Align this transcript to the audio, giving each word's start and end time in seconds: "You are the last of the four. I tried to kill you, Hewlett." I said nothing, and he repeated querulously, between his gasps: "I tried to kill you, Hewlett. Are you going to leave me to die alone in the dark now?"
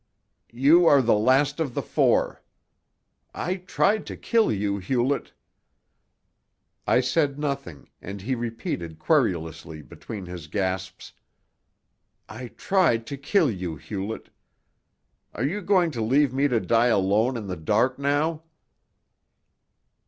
"You 0.55 0.87
are 0.87 0.99
the 0.99 1.13
last 1.13 1.59
of 1.59 1.75
the 1.75 1.81
four. 1.83 2.41
I 3.35 3.57
tried 3.57 4.07
to 4.07 4.17
kill 4.17 4.51
you, 4.51 4.79
Hewlett." 4.79 5.31
I 6.87 7.01
said 7.01 7.37
nothing, 7.37 7.87
and 8.01 8.19
he 8.19 8.33
repeated 8.33 8.97
querulously, 8.97 9.83
between 9.83 10.25
his 10.25 10.47
gasps: 10.47 11.13
"I 12.27 12.47
tried 12.47 13.05
to 13.05 13.15
kill 13.17 13.51
you, 13.51 13.75
Hewlett. 13.75 14.31
Are 15.35 15.45
you 15.45 15.61
going 15.61 15.91
to 15.91 16.01
leave 16.01 16.33
me 16.33 16.47
to 16.47 16.59
die 16.59 16.87
alone 16.87 17.37
in 17.37 17.45
the 17.45 17.55
dark 17.55 17.99
now?" 17.99 18.41